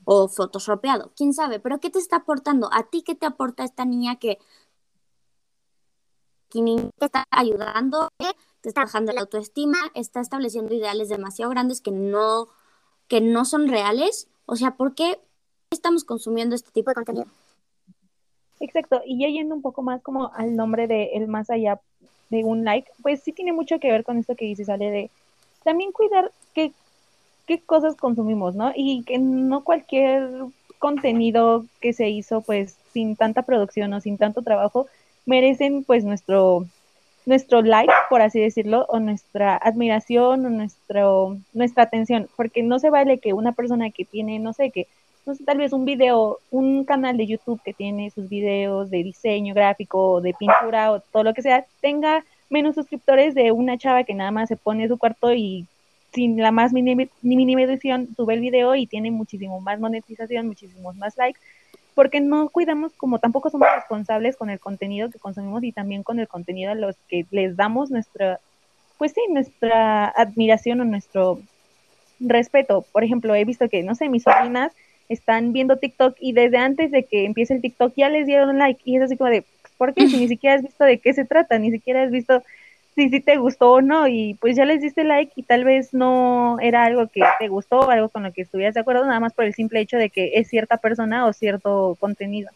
o 0.03 0.27
photoshopeado, 0.27 1.13
quién 1.15 1.33
sabe, 1.33 1.61
pero 1.61 1.79
¿qué 1.79 1.89
te 1.89 1.99
está 1.99 2.17
aportando? 2.17 2.67
¿A 2.73 2.83
ti 2.83 3.01
qué 3.01 3.15
te 3.15 3.25
aporta 3.25 3.63
esta 3.63 3.85
niña 3.85 4.17
que 4.17 4.39
te 6.49 7.05
está 7.05 7.23
ayudando, 7.29 8.09
te 8.59 8.67
está 8.67 8.81
bajando 8.81 9.13
la 9.13 9.21
autoestima, 9.21 9.77
está 9.93 10.19
estableciendo 10.19 10.73
ideales 10.73 11.07
demasiado 11.07 11.49
grandes 11.49 11.79
que 11.79 11.91
no, 11.91 12.47
que 13.07 13.21
no 13.21 13.45
son 13.45 13.69
reales? 13.69 14.27
O 14.45 14.57
sea, 14.57 14.75
¿por 14.75 14.95
qué 14.95 15.21
estamos 15.71 16.03
consumiendo 16.03 16.55
este 16.55 16.71
tipo 16.71 16.91
de 16.91 16.95
contenido? 16.95 17.27
Exacto, 18.59 19.01
y 19.05 19.21
ya 19.21 19.29
yendo 19.29 19.55
un 19.55 19.61
poco 19.61 19.81
más 19.81 20.01
como 20.01 20.33
al 20.33 20.57
nombre 20.57 20.87
de 20.87 21.11
el 21.13 21.29
más 21.29 21.49
allá 21.49 21.79
de 22.29 22.43
un 22.43 22.63
like, 22.63 22.89
pues 23.01 23.21
sí 23.21 23.31
tiene 23.31 23.53
mucho 23.53 23.79
que 23.79 23.91
ver 23.91 24.03
con 24.03 24.17
esto 24.17 24.35
que 24.35 24.45
dices, 24.45 24.67
sale 24.67 24.89
de 24.91 25.09
también 25.63 25.91
cuidar 25.91 26.31
qué, 26.53 26.71
qué 27.47 27.59
cosas 27.59 27.95
consumimos, 27.95 28.55
¿no? 28.55 28.71
Y 28.75 29.03
que 29.03 29.17
no 29.17 29.63
cualquier 29.63 30.29
contenido 30.79 31.65
que 31.81 31.93
se 31.93 32.09
hizo 32.09 32.41
pues 32.41 32.77
sin 32.93 33.15
tanta 33.15 33.43
producción 33.43 33.93
o 33.93 34.01
sin 34.01 34.17
tanto 34.17 34.41
trabajo 34.41 34.87
merecen 35.25 35.83
pues 35.83 36.03
nuestro 36.03 36.65
nuestro 37.25 37.61
like, 37.61 37.93
por 38.09 38.21
así 38.21 38.39
decirlo, 38.39 38.85
o 38.87 38.99
nuestra 38.99 39.57
admiración 39.57 40.45
o 40.45 40.49
nuestro, 40.49 41.37
nuestra 41.53 41.83
atención, 41.83 42.29
porque 42.35 42.61
no 42.61 42.79
se 42.79 42.89
vale 42.89 43.19
que 43.19 43.33
una 43.33 43.53
persona 43.53 43.89
que 43.89 44.05
tiene, 44.05 44.39
no 44.39 44.53
sé, 44.53 44.71
que, 44.71 44.87
no 45.25 45.35
sé, 45.35 45.43
tal 45.43 45.57
vez 45.57 45.73
un 45.73 45.85
video, 45.85 46.39
un 46.51 46.85
canal 46.85 47.17
de 47.17 47.27
YouTube 47.27 47.61
que 47.63 47.73
tiene 47.73 48.11
sus 48.11 48.29
videos 48.29 48.89
de 48.89 49.03
diseño 49.03 49.53
gráfico 49.53 50.21
de 50.21 50.33
pintura 50.33 50.91
o 50.91 50.99
todo 50.99 51.23
lo 51.23 51.33
que 51.33 51.41
sea, 51.41 51.65
tenga 51.81 52.23
menos 52.49 52.75
suscriptores 52.75 53.33
de 53.33 53.51
una 53.51 53.77
chava 53.77 54.03
que 54.03 54.13
nada 54.13 54.31
más 54.31 54.49
se 54.49 54.55
pone 54.55 54.87
su 54.87 54.97
cuarto 54.97 55.33
y 55.33 55.65
sin 56.13 56.37
la 56.37 56.51
más 56.51 56.71
mínima 56.73 57.61
edición 57.63 58.09
sube 58.15 58.35
el 58.35 58.39
video 58.39 58.75
y 58.75 58.87
tiene 58.87 59.11
muchísimo 59.11 59.59
más 59.59 59.79
monetización, 59.79 60.47
muchísimos 60.47 60.95
más 60.95 61.17
likes 61.17 61.39
porque 61.95 62.19
no 62.19 62.49
cuidamos, 62.49 62.93
como 62.93 63.19
tampoco 63.19 63.49
somos 63.49 63.69
responsables 63.73 64.35
con 64.35 64.49
el 64.49 64.59
contenido 64.59 65.09
que 65.09 65.17
consumimos 65.17 65.63
y 65.63 65.71
también 65.71 66.03
con 66.03 66.19
el 66.19 66.27
contenido 66.27 66.71
a 66.71 66.75
los 66.75 66.95
que 67.07 67.25
les 67.31 67.55
damos 67.55 67.89
nuestra, 67.89 68.39
pues 68.97 69.13
sí, 69.13 69.21
nuestra 69.29 70.09
admiración 70.09 70.81
o 70.81 70.85
nuestro 70.85 71.39
respeto. 72.19 72.85
Por 72.91 73.05
ejemplo, 73.05 73.33
he 73.33 73.45
visto 73.45 73.69
que, 73.69 73.81
no 73.81 73.95
sé, 73.95 74.09
mis 74.09 74.23
sobrinas 74.23 74.73
están 75.09 75.53
viendo 75.53 75.77
TikTok 75.77 76.15
y 76.19 76.33
desde 76.33 76.57
antes 76.57 76.91
de 76.91 77.05
que 77.05 77.25
empiece 77.25 77.53
el 77.53 77.61
TikTok 77.61 77.93
ya 77.95 78.09
les 78.09 78.25
dieron 78.25 78.57
like 78.57 78.81
y 78.85 78.97
es 78.97 79.03
así 79.03 79.17
como 79.17 79.29
de, 79.29 79.43
¿por 79.77 79.93
qué? 79.93 80.07
Si 80.07 80.17
ni 80.17 80.27
siquiera 80.29 80.55
has 80.55 80.61
visto 80.61 80.83
de 80.83 80.99
qué 80.99 81.13
se 81.13 81.25
trata, 81.25 81.59
ni 81.59 81.71
siquiera 81.71 82.03
has 82.03 82.11
visto 82.11 82.43
si 82.95 83.09
sí 83.09 83.19
te 83.19 83.37
gustó 83.37 83.73
o 83.73 83.81
no 83.81 84.07
y 84.07 84.35
pues 84.35 84.55
ya 84.55 84.63
les 84.63 84.81
diste 84.81 85.03
like 85.03 85.33
y 85.35 85.43
tal 85.43 85.65
vez 85.65 85.93
no 85.93 86.57
era 86.61 86.85
algo 86.85 87.07
que 87.07 87.21
te 87.39 87.49
gustó, 87.49 87.89
algo 87.89 88.09
con 88.09 88.23
lo 88.23 88.31
que 88.31 88.43
estuvieras 88.43 88.73
de 88.73 88.79
acuerdo, 88.79 89.05
nada 89.05 89.19
más 89.19 89.33
por 89.33 89.43
el 89.43 89.53
simple 89.53 89.81
hecho 89.81 89.97
de 89.97 90.09
que 90.09 90.31
es 90.35 90.47
cierta 90.47 90.77
persona 90.77 91.25
o 91.25 91.33
cierto 91.33 91.97
contenido. 91.99 92.49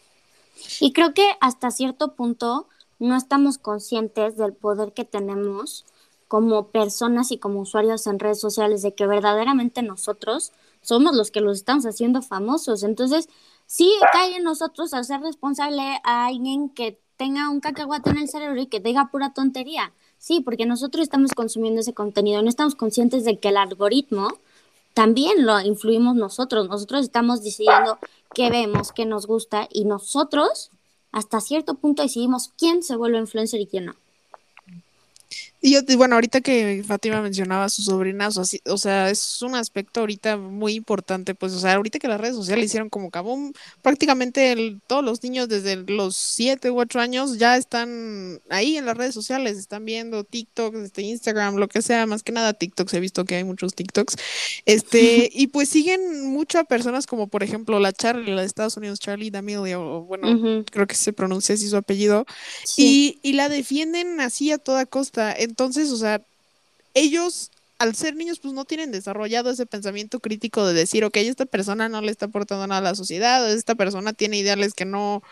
Y 0.80 0.92
creo 0.92 1.12
que 1.12 1.26
hasta 1.40 1.70
cierto 1.70 2.14
punto 2.14 2.66
no 2.98 3.16
estamos 3.16 3.58
conscientes 3.58 4.36
del 4.36 4.54
poder 4.54 4.92
que 4.92 5.04
tenemos 5.04 5.84
como 6.26 6.68
personas 6.68 7.32
y 7.32 7.38
como 7.38 7.60
usuarios 7.60 8.06
en 8.06 8.18
redes 8.18 8.40
sociales 8.40 8.82
de 8.82 8.94
que 8.94 9.06
verdaderamente 9.06 9.82
nosotros 9.82 10.52
somos 10.82 11.14
los 11.14 11.30
que 11.30 11.40
los 11.40 11.58
estamos 11.58 11.86
haciendo 11.86 12.22
famosos. 12.22 12.82
Entonces, 12.82 13.28
sí 13.66 13.92
cae 14.12 14.36
en 14.36 14.44
nosotros 14.44 14.94
hacer 14.94 15.20
responsable 15.20 16.00
a 16.04 16.26
alguien 16.26 16.70
que 16.70 16.98
tenga 17.16 17.50
un 17.50 17.60
cacahuate 17.60 18.10
en 18.10 18.18
el 18.18 18.28
cerebro 18.28 18.60
y 18.60 18.66
que 18.66 18.80
diga 18.80 19.10
pura 19.10 19.34
tontería. 19.34 19.92
Sí, 20.18 20.40
porque 20.40 20.66
nosotros 20.66 21.02
estamos 21.02 21.32
consumiendo 21.32 21.80
ese 21.80 21.94
contenido, 21.94 22.42
no 22.42 22.48
estamos 22.48 22.74
conscientes 22.74 23.24
de 23.24 23.38
que 23.38 23.48
el 23.48 23.56
algoritmo 23.56 24.28
también 24.94 25.46
lo 25.46 25.60
influimos 25.60 26.16
nosotros. 26.16 26.68
Nosotros 26.68 27.02
estamos 27.02 27.42
decidiendo 27.42 27.98
qué 28.34 28.50
vemos, 28.50 28.92
qué 28.92 29.06
nos 29.06 29.26
gusta 29.26 29.68
y 29.70 29.84
nosotros 29.84 30.70
hasta 31.12 31.40
cierto 31.40 31.74
punto 31.74 32.02
decidimos 32.02 32.52
quién 32.56 32.82
se 32.82 32.96
vuelve 32.96 33.18
influencer 33.18 33.60
y 33.60 33.66
quién 33.66 33.86
no. 33.86 33.94
Y 35.62 35.72
yo, 35.72 35.80
bueno, 35.98 36.14
ahorita 36.14 36.40
que 36.40 36.82
Fátima 36.86 37.20
mencionaba 37.20 37.64
a 37.64 37.68
sus 37.68 37.84
sobrinas, 37.84 38.36
o, 38.38 38.40
así, 38.40 38.60
o 38.64 38.78
sea, 38.78 39.10
es 39.10 39.42
un 39.42 39.54
aspecto 39.54 40.00
ahorita 40.00 40.38
muy 40.38 40.72
importante, 40.72 41.34
pues, 41.34 41.52
o 41.52 41.60
sea, 41.60 41.74
ahorita 41.74 41.98
que 41.98 42.08
las 42.08 42.18
redes 42.20 42.34
sociales 42.34 42.64
hicieron 42.64 42.88
como 42.88 43.10
cabum, 43.10 43.52
prácticamente 43.82 44.78
todos 44.86 45.04
los 45.04 45.22
niños 45.22 45.48
desde 45.48 45.76
los 45.76 46.16
7 46.16 46.70
u 46.70 46.80
8 46.80 47.00
años 47.00 47.38
ya 47.38 47.58
están 47.58 48.40
ahí 48.48 48.78
en 48.78 48.86
las 48.86 48.96
redes 48.96 49.14
sociales, 49.14 49.58
están 49.58 49.84
viendo 49.84 50.24
TikTok, 50.24 50.76
este, 50.76 51.02
Instagram, 51.02 51.56
lo 51.56 51.68
que 51.68 51.82
sea, 51.82 52.06
más 52.06 52.22
que 52.22 52.32
nada 52.32 52.54
TikToks, 52.54 52.94
he 52.94 53.00
visto 53.00 53.26
que 53.26 53.34
hay 53.34 53.44
muchos 53.44 53.74
TikToks, 53.74 54.16
este, 54.64 55.28
y 55.34 55.48
pues 55.48 55.68
siguen 55.68 56.26
mucho 56.26 56.58
a 56.58 56.64
personas 56.64 57.06
como, 57.06 57.26
por 57.26 57.42
ejemplo, 57.42 57.78
la 57.80 57.92
Charlie, 57.92 58.32
la 58.32 58.40
de 58.40 58.46
Estados 58.46 58.78
Unidos, 58.78 58.98
Charlie 58.98 59.30
D'Amelio, 59.30 59.82
o 59.82 60.04
bueno, 60.04 60.64
creo 60.70 60.86
que 60.86 60.94
se 60.94 61.12
pronuncia 61.12 61.54
así 61.54 61.68
su 61.68 61.76
apellido, 61.76 62.24
y, 62.78 63.18
y 63.22 63.34
la 63.34 63.50
defienden 63.50 64.20
así 64.20 64.50
a 64.52 64.58
toda 64.58 64.86
costa. 64.86 65.34
Entonces, 65.50 65.90
o 65.90 65.96
sea, 65.96 66.22
ellos 66.94 67.50
al 67.80 67.94
ser 67.94 68.14
niños, 68.14 68.40
pues 68.40 68.52
no 68.52 68.66
tienen 68.66 68.92
desarrollado 68.92 69.50
ese 69.50 69.64
pensamiento 69.64 70.20
crítico 70.20 70.66
de 70.66 70.74
decir, 70.74 71.02
ok, 71.02 71.16
esta 71.16 71.46
persona 71.46 71.88
no 71.88 72.02
le 72.02 72.12
está 72.12 72.26
aportando 72.26 72.66
nada 72.66 72.80
a 72.80 72.90
la 72.90 72.94
sociedad, 72.94 73.50
esta 73.50 73.74
persona 73.74 74.12
tiene 74.12 74.36
ideales 74.36 74.74
que 74.74 74.84
no, 74.84 75.22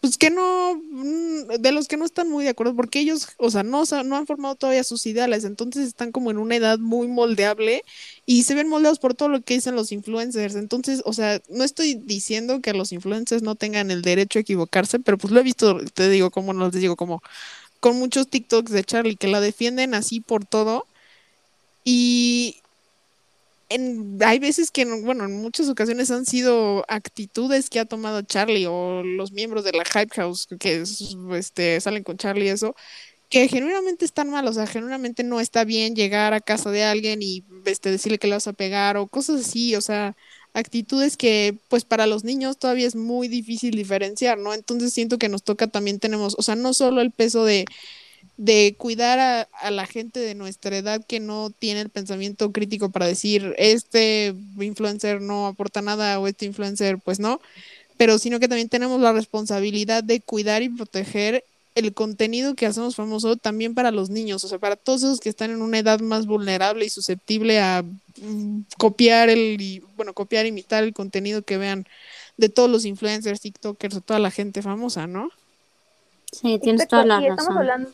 pues 0.00 0.16
que 0.16 0.30
no, 0.30 0.74
mm, 0.74 1.60
de 1.60 1.70
los 1.72 1.88
que 1.88 1.98
no 1.98 2.06
están 2.06 2.30
muy 2.30 2.44
de 2.44 2.50
acuerdo, 2.50 2.74
porque 2.74 2.98
ellos, 3.00 3.28
o 3.36 3.50
sea, 3.50 3.62
no, 3.62 3.84
no 4.04 4.16
han 4.16 4.26
formado 4.26 4.54
todavía 4.54 4.84
sus 4.84 5.04
ideales, 5.04 5.44
entonces 5.44 5.86
están 5.86 6.12
como 6.12 6.30
en 6.30 6.38
una 6.38 6.56
edad 6.56 6.78
muy 6.78 7.08
moldeable 7.08 7.84
y 8.24 8.44
se 8.44 8.54
ven 8.54 8.68
moldeados 8.68 8.98
por 8.98 9.14
todo 9.14 9.28
lo 9.28 9.42
que 9.42 9.54
dicen 9.54 9.76
los 9.76 9.92
influencers. 9.92 10.56
Entonces, 10.56 11.02
o 11.04 11.12
sea, 11.12 11.42
no 11.50 11.62
estoy 11.62 11.94
diciendo 11.94 12.60
que 12.62 12.72
los 12.72 12.92
influencers 12.92 13.42
no 13.42 13.54
tengan 13.54 13.90
el 13.90 14.00
derecho 14.00 14.38
a 14.38 14.42
equivocarse, 14.42 14.98
pero 14.98 15.18
pues 15.18 15.32
lo 15.32 15.40
he 15.40 15.44
visto, 15.44 15.78
te 15.94 16.08
digo, 16.08 16.30
como 16.30 16.54
no 16.54 16.66
les 16.70 16.80
digo, 16.80 16.96
como 16.96 17.22
con 17.82 17.98
muchos 17.98 18.28
TikToks 18.28 18.70
de 18.70 18.84
Charlie 18.84 19.16
que 19.16 19.26
la 19.26 19.40
defienden 19.40 19.92
así 19.94 20.20
por 20.20 20.44
todo. 20.44 20.86
Y 21.82 22.62
hay 24.24 24.38
veces 24.38 24.70
que, 24.70 24.84
bueno, 24.84 25.24
en 25.24 25.32
muchas 25.42 25.68
ocasiones 25.68 26.12
han 26.12 26.24
sido 26.24 26.84
actitudes 26.86 27.70
que 27.70 27.80
ha 27.80 27.84
tomado 27.84 28.22
Charlie 28.22 28.66
o 28.66 29.02
los 29.02 29.32
miembros 29.32 29.64
de 29.64 29.72
la 29.72 29.84
Hype 29.84 30.14
House 30.14 30.46
que 30.60 30.84
este, 31.32 31.80
salen 31.80 32.04
con 32.04 32.18
Charlie 32.18 32.44
y 32.46 32.48
eso, 32.50 32.76
que 33.28 33.48
genuinamente 33.48 34.04
están 34.04 34.30
mal, 34.30 34.46
o 34.46 34.52
sea, 34.52 34.68
genuinamente 34.68 35.24
no 35.24 35.40
está 35.40 35.64
bien 35.64 35.96
llegar 35.96 36.34
a 36.34 36.40
casa 36.40 36.70
de 36.70 36.84
alguien 36.84 37.20
y 37.20 37.42
este, 37.64 37.90
decirle 37.90 38.18
que 38.18 38.28
le 38.28 38.34
vas 38.34 38.46
a 38.46 38.52
pegar 38.52 38.96
o 38.96 39.08
cosas 39.08 39.40
así, 39.40 39.74
o 39.74 39.80
sea, 39.80 40.14
actitudes 40.54 41.16
que 41.16 41.56
pues 41.68 41.84
para 41.84 42.06
los 42.06 42.24
niños 42.24 42.58
todavía 42.58 42.86
es 42.86 42.94
muy 42.96 43.28
difícil 43.28 43.74
diferenciar, 43.74 44.38
¿no? 44.38 44.54
Entonces 44.54 44.92
siento 44.92 45.18
que 45.18 45.28
nos 45.28 45.42
toca 45.42 45.66
también 45.66 45.98
tenemos, 45.98 46.34
o 46.38 46.42
sea, 46.42 46.54
no 46.54 46.74
solo 46.74 47.00
el 47.00 47.10
peso 47.10 47.44
de 47.44 47.64
de 48.36 48.74
cuidar 48.78 49.48
a, 49.52 49.70
la 49.70 49.86
gente 49.86 50.20
de 50.20 50.34
nuestra 50.34 50.76
edad 50.76 51.04
que 51.06 51.20
no 51.20 51.50
tiene 51.50 51.80
el 51.80 51.90
pensamiento 51.90 52.52
crítico 52.52 52.90
para 52.90 53.06
decir, 53.06 53.54
este 53.58 54.34
influencer 54.60 55.20
no 55.20 55.46
aporta 55.46 55.82
nada 55.82 56.18
o 56.18 56.26
este 56.26 56.46
influencer 56.46 56.98
pues 56.98 57.20
no, 57.20 57.40
pero 57.96 58.18
sino 58.18 58.40
que 58.40 58.48
también 58.48 58.68
tenemos 58.68 59.00
la 59.00 59.12
responsabilidad 59.12 60.02
de 60.02 60.20
cuidar 60.20 60.62
y 60.62 60.70
proteger 60.70 61.44
el 61.74 61.94
contenido 61.94 62.54
que 62.54 62.66
hacemos 62.66 62.96
famoso 62.96 63.36
también 63.36 63.74
para 63.74 63.90
los 63.90 64.10
niños, 64.10 64.44
o 64.44 64.48
sea, 64.48 64.58
para 64.58 64.76
todos 64.76 65.02
esos 65.02 65.20
que 65.20 65.28
están 65.28 65.50
en 65.50 65.62
una 65.62 65.78
edad 65.78 66.00
más 66.00 66.26
vulnerable 66.26 66.84
y 66.84 66.90
susceptible 66.90 67.60
a 67.60 67.82
mm, 68.20 68.60
copiar 68.78 69.28
el, 69.28 69.60
y, 69.60 69.82
bueno, 69.96 70.12
copiar, 70.12 70.46
imitar 70.46 70.84
el 70.84 70.92
contenido 70.92 71.42
que 71.42 71.58
vean 71.58 71.86
de 72.36 72.48
todos 72.48 72.70
los 72.70 72.84
influencers, 72.84 73.40
TikTokers, 73.40 73.96
o 73.96 74.00
toda 74.00 74.18
la 74.18 74.30
gente 74.30 74.62
famosa, 74.62 75.06
¿no? 75.06 75.30
Sí, 76.30 76.58
tienes 76.58 76.88
toda 76.88 77.04
la 77.04 77.20
y 77.20 77.26
Estamos 77.26 77.56
hablando 77.56 77.90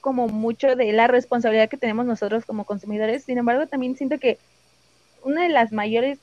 como 0.00 0.28
mucho 0.28 0.76
de 0.76 0.92
la 0.92 1.06
responsabilidad 1.06 1.68
que 1.68 1.76
tenemos 1.76 2.06
nosotros 2.06 2.44
como 2.44 2.64
consumidores. 2.64 3.24
Sin 3.24 3.38
embargo, 3.38 3.66
también 3.66 3.96
siento 3.96 4.18
que 4.18 4.38
una 5.24 5.42
de 5.42 5.48
las 5.48 5.72
mayores 5.72 6.18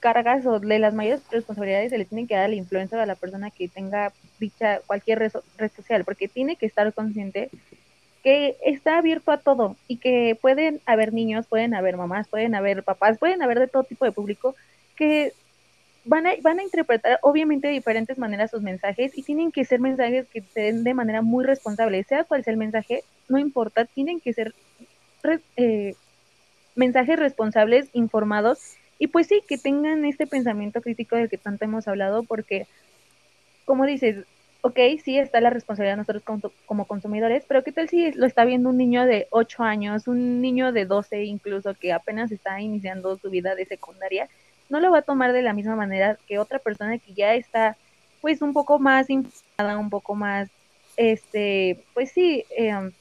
cargas 0.00 0.44
o 0.46 0.58
de 0.58 0.78
las 0.78 0.94
mayores 0.94 1.20
responsabilidades 1.30 1.90
se 1.90 1.98
le 1.98 2.06
tienen 2.06 2.26
que 2.26 2.34
dar 2.34 2.46
al 2.46 2.54
influencer 2.54 2.98
a 2.98 3.06
la 3.06 3.14
persona 3.14 3.50
que 3.50 3.68
tenga 3.68 4.12
dicha 4.40 4.80
cualquier 4.86 5.18
red, 5.18 5.70
social, 5.76 6.04
porque 6.04 6.26
tiene 6.26 6.56
que 6.56 6.66
estar 6.66 6.92
consciente 6.92 7.50
que 8.24 8.56
está 8.64 8.98
abierto 8.98 9.30
a 9.30 9.38
todo 9.38 9.76
y 9.86 9.96
que 9.96 10.36
pueden 10.40 10.80
haber 10.86 11.12
niños, 11.12 11.46
pueden 11.46 11.74
haber 11.74 11.96
mamás, 11.96 12.28
pueden 12.28 12.54
haber 12.54 12.82
papás, 12.82 13.18
pueden 13.18 13.42
haber 13.42 13.60
de 13.60 13.68
todo 13.68 13.84
tipo 13.84 14.04
de 14.04 14.12
público 14.12 14.54
que 14.96 15.32
van 16.04 16.26
a, 16.26 16.32
van 16.42 16.58
a 16.58 16.62
interpretar 16.62 17.18
obviamente 17.22 17.68
de 17.68 17.74
diferentes 17.74 18.18
maneras 18.18 18.50
sus 18.50 18.62
mensajes 18.62 19.16
y 19.16 19.22
tienen 19.22 19.52
que 19.52 19.64
ser 19.64 19.80
mensajes 19.80 20.26
que 20.28 20.42
se 20.42 20.60
den 20.60 20.84
de 20.84 20.94
manera 20.94 21.22
muy 21.22 21.44
responsable, 21.44 22.02
sea 22.04 22.24
cual 22.24 22.42
sea 22.42 22.52
el 22.52 22.58
mensaje, 22.58 23.04
no 23.28 23.38
importa, 23.38 23.84
tienen 23.84 24.20
que 24.20 24.32
ser 24.32 24.54
eh, 25.56 25.94
mensajes 26.74 27.18
responsables, 27.18 27.88
informados 27.92 28.76
y 29.00 29.08
pues 29.08 29.26
sí, 29.26 29.42
que 29.48 29.58
tengan 29.58 30.04
este 30.04 30.28
pensamiento 30.28 30.80
crítico 30.80 31.16
del 31.16 31.28
que 31.28 31.38
tanto 31.38 31.64
hemos 31.64 31.88
hablado 31.88 32.22
porque, 32.22 32.68
como 33.64 33.84
dices, 33.86 34.24
ok, 34.60 34.78
sí 35.02 35.18
está 35.18 35.40
la 35.40 35.50
responsabilidad 35.50 35.94
de 35.94 36.02
nosotros 36.02 36.22
como, 36.66 36.84
consumidores, 36.84 37.44
pero 37.48 37.64
¿qué 37.64 37.72
tal 37.72 37.88
si 37.88 38.12
lo 38.12 38.26
está 38.26 38.44
viendo 38.44 38.68
un 38.68 38.76
niño 38.76 39.06
de 39.06 39.26
8 39.30 39.64
años, 39.64 40.06
un 40.06 40.40
niño 40.40 40.70
de 40.70 40.84
12 40.84 41.24
incluso 41.24 41.74
que 41.74 41.92
apenas 41.92 42.30
está 42.30 42.60
iniciando 42.60 43.16
su 43.16 43.30
vida 43.30 43.56
de 43.56 43.64
secundaria? 43.64 44.28
no 44.70 44.80
lo 44.80 44.90
va 44.90 44.98
a 44.98 45.02
tomar 45.02 45.32
de 45.32 45.42
la 45.42 45.52
misma 45.52 45.76
manera 45.76 46.16
que 46.26 46.38
otra 46.38 46.58
persona 46.58 46.96
que 46.98 47.12
ya 47.12 47.34
está 47.34 47.76
pues 48.20 48.40
un 48.40 48.52
poco 48.52 48.78
más 48.78 49.10
informada, 49.10 49.78
un 49.78 49.90
poco 49.90 50.14
más, 50.14 50.48
este, 50.96 51.82
pues 51.94 52.12
sí, 52.12 52.44
em, 52.50 52.92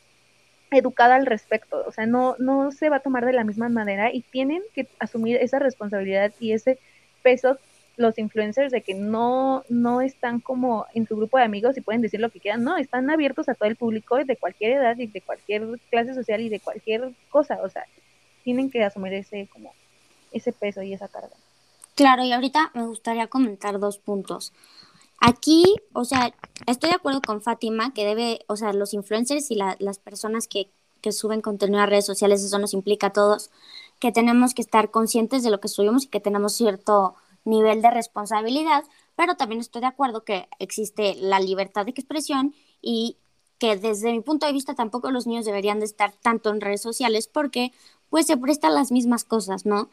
educada 0.72 1.16
al 1.16 1.26
respecto. 1.26 1.84
O 1.88 1.92
sea, 1.92 2.06
no, 2.06 2.36
no 2.40 2.72
se 2.72 2.90
va 2.90 2.98
a 2.98 3.02
tomar 3.02 3.26
de 3.26 3.34
la 3.34 3.44
misma 3.44 3.70
manera 3.70 4.14
y 4.14 4.22
tienen 4.22 4.62
que 4.74 4.88
asumir 5.00 5.38
esa 5.38 5.60
responsabilidad 5.60 6.32
y 6.40 6.54
ese 6.54 6.80
peso 7.24 7.58
los 8.00 8.18
influencers 8.18 8.72
de 8.72 8.82
que 8.82 8.94
no, 8.94 9.66
no 9.68 10.00
están 10.00 10.40
como 10.40 10.86
en 10.94 11.06
su 11.06 11.18
grupo 11.18 11.38
de 11.38 11.44
amigos 11.44 11.78
y 11.78 11.82
pueden 11.82 12.02
decir 12.02 12.22
lo 12.22 12.30
que 12.30 12.40
quieran, 12.40 12.64
no, 12.64 12.78
están 12.78 13.10
abiertos 13.10 13.50
a 13.50 13.56
todo 13.56 13.68
el 13.68 13.76
público 13.76 14.16
de 14.24 14.38
cualquier 14.38 14.72
edad 14.72 14.98
y 14.98 15.08
de 15.08 15.20
cualquier 15.20 15.68
clase 15.90 16.14
social 16.14 16.40
y 16.40 16.48
de 16.48 16.62
cualquier 16.62 17.12
cosa, 17.30 17.60
o 17.62 17.68
sea, 17.68 17.84
tienen 18.46 18.72
que 18.72 18.86
asumir 18.86 19.14
ese 19.14 19.50
como 19.52 19.74
ese 20.32 20.54
peso 20.54 20.82
y 20.82 20.94
esa 20.94 21.10
carga. 21.10 21.36
Claro, 21.96 22.24
y 22.24 22.32
ahorita 22.32 22.72
me 22.74 22.86
gustaría 22.86 23.28
comentar 23.28 23.80
dos 23.80 23.98
puntos. 23.98 24.54
Aquí, 25.22 25.64
o 25.94 26.06
sea, 26.06 26.34
estoy 26.66 26.90
de 26.90 26.96
acuerdo 26.96 27.22
con 27.22 27.42
Fátima 27.42 27.94
que 27.94 28.06
debe, 28.06 28.42
o 28.48 28.56
sea, 28.56 28.74
los 28.74 28.94
influencers 28.94 29.52
y 29.52 29.56
las 29.56 30.00
personas 30.00 30.48
que, 30.48 30.72
que 31.02 31.12
suben 31.12 31.42
contenido 31.42 31.82
a 31.82 31.86
redes 31.86 32.06
sociales, 32.06 32.44
eso 32.44 32.58
nos 32.60 32.74
implica 32.74 33.08
a 33.08 33.14
todos, 33.14 33.52
que 34.00 34.12
tenemos 34.12 34.54
que 34.54 34.62
estar 34.62 34.92
conscientes 34.92 35.44
de 35.44 35.52
lo 35.52 35.60
que 35.60 35.68
subimos 35.68 36.06
y 36.06 36.08
que 36.08 36.20
tenemos 36.20 36.54
cierto 36.54 37.16
nivel 37.46 37.82
de 37.82 37.92
responsabilidad, 37.92 38.84
pero 39.16 39.36
también 39.36 39.62
estoy 39.62 39.82
de 39.82 39.88
acuerdo 39.88 40.24
que 40.24 40.48
existe 40.60 41.16
la 41.16 41.40
libertad 41.40 41.86
de 41.86 41.92
expresión 41.92 42.56
y 42.82 43.18
que 43.58 43.76
desde 43.76 44.12
mi 44.14 44.22
punto 44.22 44.46
de 44.46 44.54
vista 44.54 44.74
tampoco 44.74 45.12
los 45.12 45.28
niños 45.28 45.46
deberían 45.46 45.80
de 45.80 45.86
estar 45.86 46.14
tanto 46.14 46.50
en 46.50 46.62
redes 46.62 46.82
sociales 46.82 47.28
porque 47.28 47.74
pues 48.10 48.26
se 48.26 48.38
prestan 48.38 48.74
las 48.74 48.92
mismas 48.92 49.26
cosas, 49.26 49.66
¿no? 49.66 49.90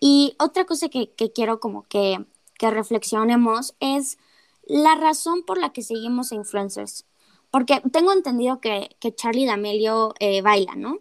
Y 0.00 0.34
otra 0.38 0.64
cosa 0.64 0.88
que, 0.88 1.12
quiero 1.34 1.60
como 1.60 1.84
que, 1.84 2.24
reflexionemos 2.58 3.74
es 3.80 4.18
la 4.64 4.94
razón 4.94 5.42
por 5.44 5.58
la 5.58 5.72
que 5.72 5.82
seguimos 5.82 6.32
a 6.32 6.36
influencers. 6.36 7.06
Porque 7.50 7.82
tengo 7.92 8.12
entendido 8.12 8.60
que, 8.60 8.96
que 9.00 9.14
Charlie 9.14 9.46
D'Amelio 9.46 10.14
eh, 10.20 10.40
baila, 10.42 10.74
¿no? 10.74 10.98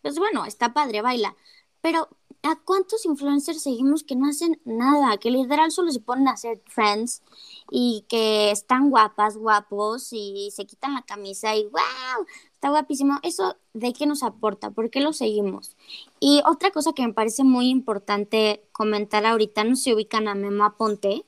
Pues 0.00 0.18
bueno, 0.18 0.44
está 0.46 0.72
padre, 0.72 1.02
baila. 1.02 1.36
Pero 1.80 2.08
¿a 2.42 2.56
cuántos 2.56 3.06
influencers 3.06 3.62
seguimos 3.62 4.02
que 4.02 4.16
no 4.16 4.28
hacen 4.28 4.60
nada? 4.64 5.16
Que 5.18 5.30
literal 5.30 5.70
solo 5.70 5.90
se 5.90 6.00
ponen 6.00 6.28
a 6.28 6.32
hacer 6.32 6.62
friends 6.66 7.22
y 7.70 8.04
que 8.08 8.50
están 8.50 8.90
guapas, 8.90 9.36
guapos 9.36 10.08
y 10.12 10.50
se 10.52 10.66
quitan 10.66 10.94
la 10.94 11.02
camisa 11.02 11.54
y 11.54 11.64
wow, 11.64 12.26
está 12.52 12.70
guapísimo. 12.70 13.18
¿Eso 13.22 13.56
de 13.74 13.92
qué 13.92 14.06
nos 14.06 14.22
aporta? 14.22 14.70
¿Por 14.70 14.90
qué 14.90 15.00
lo 15.00 15.12
seguimos? 15.12 15.76
Y 16.20 16.42
otra 16.46 16.70
cosa 16.70 16.92
que 16.92 17.06
me 17.06 17.14
parece 17.14 17.44
muy 17.44 17.68
importante 17.68 18.64
comentar 18.72 19.24
ahorita, 19.26 19.64
no 19.64 19.76
se 19.76 19.94
ubican 19.94 20.28
a 20.28 20.34
Memo 20.34 20.64
Aponte. 20.64 21.24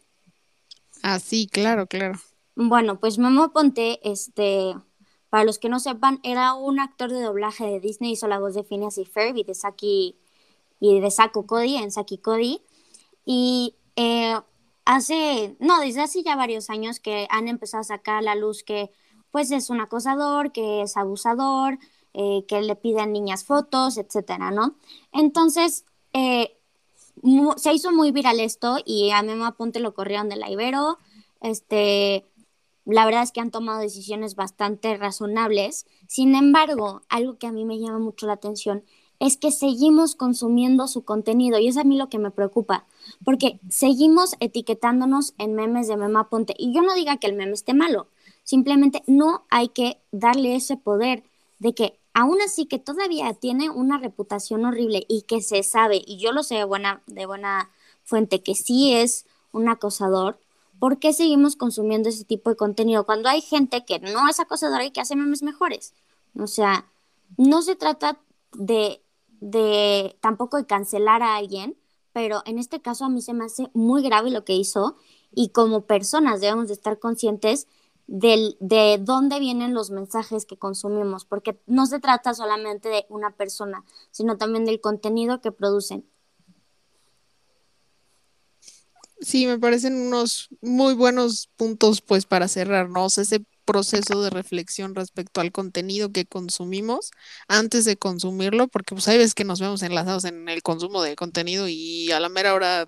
Ah, 1.06 1.20
sí, 1.20 1.46
claro, 1.46 1.87
claro. 1.87 2.18
Bueno, 2.56 2.99
pues 2.99 3.18
Memo 3.18 3.42
Aponte, 3.42 4.00
este, 4.11 4.75
para 5.28 5.44
los 5.44 5.58
que 5.58 5.68
no 5.68 5.78
sepan, 5.78 6.18
era 6.23 6.54
un 6.54 6.80
actor 6.80 7.11
de 7.12 7.20
doblaje 7.20 7.66
de 7.66 7.78
Disney, 7.78 8.12
hizo 8.12 8.26
la 8.26 8.38
voz 8.38 8.54
de 8.54 8.64
Phineas 8.64 8.96
y 8.96 9.04
Ferb 9.04 9.37
y 9.37 9.44
de 9.44 9.54
Saki 9.54 10.16
y 10.80 11.00
de 11.00 11.11
Sako 11.11 11.46
Cody 11.46 11.76
en 11.76 11.92
Saki 11.92 12.16
Cody. 12.16 12.62
Y 13.26 13.75
eh, 13.96 14.34
hace, 14.87 15.56
no, 15.61 15.78
desde 15.78 16.00
hace 16.00 16.23
ya 16.23 16.37
varios 16.37 16.70
años 16.70 17.00
que 17.00 17.26
han 17.28 17.49
empezado 17.49 17.82
a 17.82 17.84
sacar 17.84 18.16
a 18.16 18.23
la 18.23 18.34
luz 18.34 18.64
que 18.64 18.90
pues 19.30 19.50
es 19.50 19.68
un 19.68 19.80
acosador, 19.80 20.52
que 20.52 20.80
es 20.80 20.96
abusador, 20.96 21.78
eh, 22.14 22.46
que 22.49 22.62
le 22.62 22.76
piden 22.76 23.12
niñas 23.12 23.44
fotos, 23.44 23.99
etcétera, 23.99 24.50
¿no? 24.52 24.76
Entonces, 25.12 25.84
eh, 26.14 26.56
se 27.57 27.73
hizo 27.73 27.93
muy 27.93 28.12
viral 28.12 28.40
esto 28.40 28.78
y 28.85 29.11
a 29.11 29.23
Memo 29.23 29.47
Aponte 29.47 29.81
lo 29.81 29.95
corrieron 29.95 30.28
de 30.28 30.37
la 30.37 30.50
Ibero. 30.50 30.99
Este, 31.40 32.26
la 32.85 33.04
verdad 33.04 33.23
es 33.23 33.33
que 33.33 33.40
han 33.40 33.50
tomado 33.50 33.81
decisiones 33.81 34.35
bastante 34.35 34.97
razonables. 34.97 35.87
Sin 36.07 36.35
embargo, 36.35 37.02
algo 37.09 37.38
que 37.38 37.47
a 37.47 37.52
mí 37.52 37.64
me 37.64 37.78
llama 37.78 37.99
mucho 37.99 38.26
la 38.26 38.35
atención 38.35 38.85
es 39.21 39.37
que 39.37 39.52
seguimos 39.52 40.16
consumiendo 40.16 40.88
su 40.88 41.04
contenido 41.04 41.59
y 41.59 41.69
es 41.69 41.76
a 41.76 41.85
mí 41.85 41.97
lo 41.97 42.09
que 42.09 42.19
me 42.19 42.33
preocupa, 42.33 42.85
porque 43.25 43.61
seguimos 43.71 44.35
etiquetándonos 44.40 45.35
en 45.38 45.54
memes 45.54 45.88
de 45.88 45.97
Memo 45.97 46.19
Aponte. 46.19 46.54
Y 46.59 46.75
yo 46.75 46.83
no 46.83 46.95
diga 46.95 47.16
que 47.16 47.28
el 47.28 47.35
meme 47.35 47.52
esté 47.52 47.75
malo, 47.75 48.09
Simplemente 48.45 49.02
no 49.07 49.47
hay 49.49 49.69
que 49.69 50.00
darle 50.12 50.54
ese 50.54 50.76
poder 50.76 51.25
de 51.59 51.75
que 51.75 51.99
aún 52.14 52.40
así 52.40 52.66
que 52.66 52.78
todavía 52.78 53.35
tiene 53.35 53.71
una 53.71 53.99
reputación 53.99 54.64
horrible 54.64 55.04
y 55.09 55.23
que 55.23 55.42
se 55.42 55.62
sabe, 55.62 56.02
y 56.06 56.18
yo 56.18 56.33
lo 56.33 56.42
sé 56.42 56.54
de 56.54 56.64
buena, 56.64 57.02
de 57.06 57.26
buena 57.26 57.71
fuente, 58.04 58.42
que 58.42 58.54
sí 58.54 58.94
es 58.94 59.26
un 59.52 59.68
acosador, 59.68 60.38
¿por 60.78 60.99
qué 60.99 61.12
seguimos 61.12 61.56
consumiendo 61.56 62.09
ese 62.09 62.25
tipo 62.25 62.50
de 62.50 62.56
contenido 62.56 63.04
cuando 63.04 63.28
hay 63.28 63.40
gente 63.40 63.85
que 63.85 63.99
no 63.99 64.28
es 64.28 64.40
acosadora 64.40 64.85
y 64.85 64.90
que 64.92 65.00
hace 65.00 65.16
memes 65.16 65.42
mejores? 65.42 65.92
O 66.38 66.47
sea, 66.47 66.87
no 67.37 67.62
se 67.62 67.76
trata 67.76 68.21
de, 68.52 69.02
de 69.40 70.16
tampoco 70.21 70.56
de 70.56 70.66
cancelar 70.66 71.23
a 71.23 71.37
alguien, 71.37 71.76
pero 72.12 72.42
en 72.47 72.59
este 72.59 72.80
caso 72.80 73.04
a 73.04 73.09
mí 73.09 73.23
se 73.23 73.35
me 73.35 73.44
hace 73.44 73.71
muy 73.75 74.02
grave 74.02 74.30
lo 74.30 74.44
que 74.44 74.54
hizo 74.54 74.97
y 75.33 75.49
como 75.49 75.87
personas 75.87 76.40
debemos 76.40 76.68
de 76.68 76.75
estar 76.75 76.99
conscientes 77.00 77.66
del, 78.06 78.56
de 78.61 78.99
dónde 79.00 79.40
vienen 79.40 79.75
los 79.75 79.90
mensajes 79.90 80.46
que 80.46 80.58
consumimos, 80.58 81.25
porque 81.25 81.58
no 81.66 81.87
se 81.87 82.00
trata 82.00 82.34
solamente 82.34 82.88
de 82.88 83.06
una 83.08 83.30
persona, 83.30 83.84
sino 84.11 84.37
también 84.37 84.64
del 84.64 84.80
contenido 84.80 85.40
que 85.40 85.52
producen. 85.52 86.04
Sí, 89.20 89.46
me 89.46 89.58
parecen 89.58 89.94
unos 89.94 90.49
muy 90.61 90.92
buenos 90.92 91.49
puntos 91.56 92.02
pues 92.02 92.26
para 92.26 92.46
cerrarnos 92.46 93.16
ese 93.16 93.42
proceso 93.64 94.20
de 94.20 94.28
reflexión 94.28 94.94
respecto 94.94 95.40
al 95.40 95.50
contenido 95.50 96.12
que 96.12 96.26
consumimos 96.26 97.11
antes 97.49 97.87
de 97.87 97.96
consumirlo, 97.96 98.68
porque 98.68 98.94
pues 98.94 99.08
hay 99.08 99.16
veces 99.16 99.34
que 99.34 99.44
nos 99.44 99.61
vemos 99.61 99.82
enlazados 99.82 100.25
en 100.25 100.49
el 100.49 100.62
consumo 100.62 101.02
de 101.02 101.16
contenido 101.16 101.68
y 101.68 102.11
a 102.12 102.20
la 102.20 102.28
mera 102.28 102.52
hora 102.52 102.87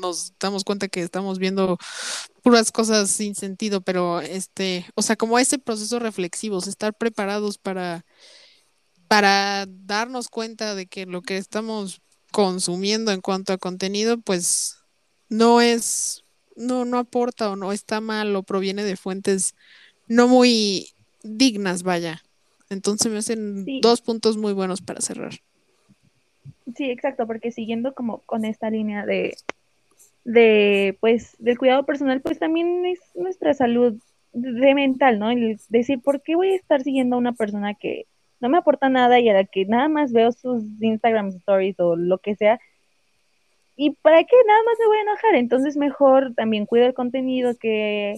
nos 0.00 0.32
damos 0.38 0.64
cuenta 0.64 0.88
que 0.88 1.02
estamos 1.02 1.38
viendo 1.38 1.78
puras 2.42 2.72
cosas 2.72 3.10
sin 3.10 3.34
sentido, 3.34 3.80
pero 3.80 4.20
este, 4.20 4.86
o 4.94 5.02
sea, 5.02 5.16
como 5.16 5.38
ese 5.38 5.58
proceso 5.58 5.98
reflexivo, 5.98 6.58
estar 6.58 6.94
preparados 6.94 7.58
para 7.58 8.04
para 9.08 9.66
darnos 9.68 10.28
cuenta 10.28 10.74
de 10.74 10.86
que 10.86 11.06
lo 11.06 11.22
que 11.22 11.36
estamos 11.36 12.00
consumiendo 12.32 13.12
en 13.12 13.20
cuanto 13.20 13.52
a 13.52 13.58
contenido, 13.58 14.18
pues 14.18 14.78
no 15.28 15.60
es, 15.60 16.24
no, 16.56 16.84
no 16.84 16.98
aporta 16.98 17.50
o 17.50 17.56
no 17.56 17.72
está 17.72 18.00
mal 18.00 18.34
o 18.34 18.42
proviene 18.42 18.82
de 18.82 18.96
fuentes 18.96 19.54
no 20.08 20.26
muy 20.28 20.88
dignas, 21.22 21.82
vaya. 21.82 22.22
Entonces 22.70 23.12
me 23.12 23.18
hacen 23.18 23.80
dos 23.80 24.00
puntos 24.00 24.36
muy 24.36 24.52
buenos 24.52 24.80
para 24.80 25.00
cerrar. 25.00 25.34
Sí, 26.76 26.90
exacto, 26.90 27.26
porque 27.26 27.52
siguiendo 27.52 27.94
como 27.94 28.18
con 28.20 28.44
esta 28.44 28.70
línea 28.70 29.06
de, 29.06 29.36
de 30.24 30.96
pues, 31.00 31.36
del 31.38 31.58
cuidado 31.58 31.84
personal, 31.84 32.20
pues 32.20 32.38
también 32.38 32.84
es 32.86 33.00
nuestra 33.14 33.54
salud 33.54 34.00
de 34.32 34.74
mental, 34.74 35.18
¿no? 35.18 35.30
El 35.30 35.58
decir, 35.68 36.00
¿por 36.02 36.22
qué 36.22 36.34
voy 36.34 36.52
a 36.52 36.56
estar 36.56 36.82
siguiendo 36.82 37.16
a 37.16 37.20
una 37.20 37.32
persona 37.32 37.74
que 37.74 38.06
no 38.40 38.48
me 38.48 38.58
aporta 38.58 38.88
nada 38.88 39.20
y 39.20 39.28
a 39.28 39.34
la 39.34 39.44
que 39.44 39.64
nada 39.64 39.88
más 39.88 40.12
veo 40.12 40.32
sus 40.32 40.64
Instagram 40.80 41.28
stories 41.28 41.78
o 41.78 41.96
lo 41.96 42.18
que 42.18 42.34
sea? 42.34 42.58
¿Y 43.76 43.90
para 43.90 44.22
qué 44.24 44.36
nada 44.46 44.60
más 44.64 44.76
me 44.80 44.86
voy 44.86 44.96
a 44.98 45.02
enojar? 45.02 45.34
Entonces 45.36 45.76
mejor 45.76 46.34
también 46.34 46.66
cuido 46.66 46.86
el 46.86 46.94
contenido 46.94 47.56
que, 47.58 48.16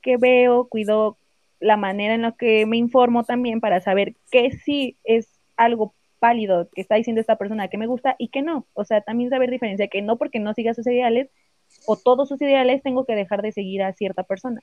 que 0.00 0.16
veo, 0.16 0.68
cuido 0.68 1.16
la 1.60 1.76
manera 1.76 2.14
en 2.14 2.22
la 2.22 2.32
que 2.32 2.66
me 2.66 2.76
informo 2.76 3.24
también 3.24 3.60
para 3.60 3.80
saber 3.80 4.14
qué 4.30 4.50
sí 4.50 4.96
es 5.04 5.28
algo 5.56 5.94
válido 6.22 6.70
que 6.70 6.80
está 6.80 6.94
diciendo 6.94 7.20
esta 7.20 7.36
persona 7.36 7.68
que 7.68 7.76
me 7.76 7.88
gusta 7.88 8.14
y 8.16 8.28
que 8.28 8.40
no. 8.40 8.66
O 8.72 8.84
sea, 8.84 9.02
también 9.02 9.28
saber 9.28 9.50
diferencia 9.50 9.88
que 9.88 10.00
no 10.00 10.16
porque 10.16 10.38
no 10.38 10.54
siga 10.54 10.72
sus 10.72 10.86
ideales 10.86 11.28
o 11.86 11.96
todos 11.96 12.28
sus 12.28 12.40
ideales 12.40 12.82
tengo 12.82 13.04
que 13.04 13.14
dejar 13.14 13.42
de 13.42 13.52
seguir 13.52 13.82
a 13.82 13.92
cierta 13.92 14.22
persona. 14.22 14.62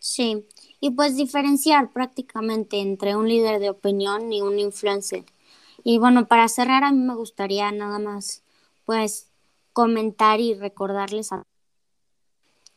Sí, 0.00 0.46
y 0.80 0.90
pues 0.90 1.16
diferenciar 1.16 1.92
prácticamente 1.92 2.80
entre 2.80 3.14
un 3.14 3.28
líder 3.28 3.60
de 3.60 3.70
opinión 3.70 4.32
y 4.32 4.40
un 4.40 4.58
influencer. 4.58 5.24
Y 5.84 5.98
bueno, 5.98 6.26
para 6.26 6.48
cerrar 6.48 6.82
a 6.82 6.92
mí 6.92 7.00
me 7.00 7.14
gustaría 7.14 7.70
nada 7.70 7.98
más 7.98 8.42
pues 8.86 9.30
comentar 9.72 10.40
y 10.40 10.54
recordarles 10.54 11.32
a 11.32 11.42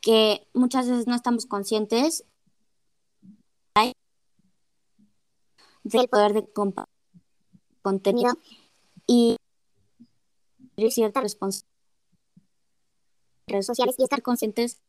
que 0.01 0.45
muchas 0.53 0.89
veces 0.89 1.07
no 1.07 1.15
estamos 1.15 1.45
conscientes 1.45 2.25
del 5.83 6.07
poder 6.09 6.33
de 6.33 6.45
compartir 6.51 6.98
contenido 7.81 8.33
y 9.07 9.37
cierta 10.89 11.21
responsabilidad 11.21 11.67
en 13.47 13.53
redes 13.53 13.65
sociales 13.65 13.95
y 13.97 14.03
estar 14.03 14.21
conscientes 14.21 14.79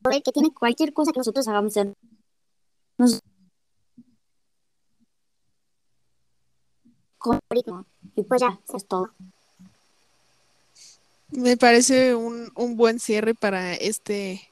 de 0.00 0.22
que 0.22 0.32
tiene 0.32 0.52
cualquier 0.52 0.92
cosa 0.92 1.12
que 1.12 1.18
nosotros 1.20 1.46
hagamos 1.48 1.76
en 1.76 1.94
nos 2.98 3.20
y 8.14 8.22
pues 8.22 8.40
ya, 8.40 8.60
eso 8.64 8.76
es 8.76 8.86
todo. 8.86 9.10
Me 11.30 11.56
parece 11.56 12.14
un, 12.14 12.52
un 12.54 12.76
buen 12.76 13.00
cierre 13.00 13.34
para 13.34 13.74
este 13.74 14.48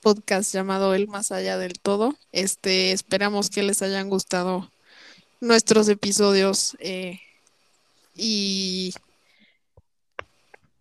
podcast 0.00 0.52
llamado 0.52 0.94
El 0.94 1.08
Más 1.08 1.30
Allá 1.30 1.58
del 1.58 1.78
Todo. 1.78 2.14
Este, 2.32 2.92
esperamos 2.92 3.50
que 3.50 3.62
les 3.62 3.82
hayan 3.82 4.08
gustado 4.08 4.70
nuestros 5.40 5.88
episodios 5.88 6.76
eh, 6.80 7.20
y 8.14 8.94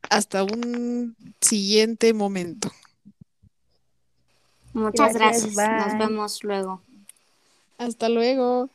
hasta 0.10 0.44
un 0.44 1.16
siguiente 1.42 2.14
momento. 2.14 2.72
Muchas 4.74 5.14
gracias. 5.14 5.56
Nos 5.56 5.98
vemos 5.98 6.44
luego. 6.44 6.82
Hasta 7.78 8.10
luego. 8.10 8.70